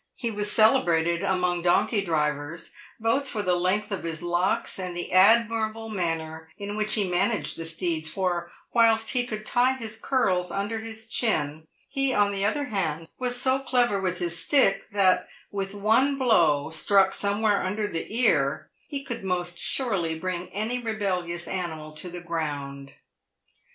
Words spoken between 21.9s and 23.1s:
to the ground.